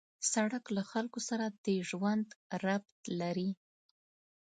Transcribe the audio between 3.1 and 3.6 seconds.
لري.